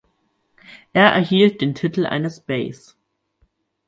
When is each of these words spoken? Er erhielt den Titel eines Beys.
Er 0.93 1.11
erhielt 1.13 1.61
den 1.61 1.75
Titel 1.75 2.07
eines 2.07 2.39
Beys. 2.39 2.97